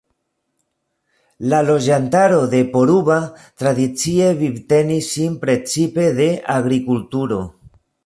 La 1.51 1.59
loĝantaro 1.67 2.39
de 2.55 2.63
Poruba 2.73 3.19
tradicie 3.43 4.33
vivtenis 4.43 5.13
sin 5.19 5.39
precipe 5.47 6.11
de 6.23 6.31
agrikulturo. 6.59 7.43